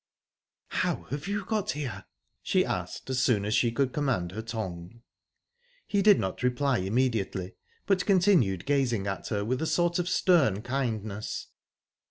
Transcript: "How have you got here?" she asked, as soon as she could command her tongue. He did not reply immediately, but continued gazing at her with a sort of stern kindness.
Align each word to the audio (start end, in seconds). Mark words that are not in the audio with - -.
"How 0.69 1.03
have 1.11 1.27
you 1.27 1.45
got 1.45 1.73
here?" 1.73 2.05
she 2.41 2.65
asked, 2.65 3.11
as 3.11 3.19
soon 3.19 3.45
as 3.45 3.53
she 3.53 3.71
could 3.71 3.93
command 3.93 4.31
her 4.31 4.41
tongue. 4.41 5.03
He 5.85 6.01
did 6.01 6.19
not 6.19 6.41
reply 6.41 6.79
immediately, 6.79 7.53
but 7.85 8.07
continued 8.07 8.65
gazing 8.65 9.05
at 9.05 9.27
her 9.27 9.45
with 9.45 9.61
a 9.61 9.67
sort 9.67 9.99
of 9.99 10.09
stern 10.09 10.63
kindness. 10.63 11.49